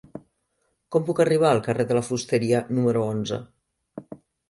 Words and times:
Com 0.95 1.05
puc 1.09 1.21
arribar 1.27 1.51
al 1.51 1.63
carrer 1.69 1.87
de 1.93 1.99
la 1.99 2.05
Fusteria 2.09 2.65
número 2.75 3.07
onze? 3.15 3.43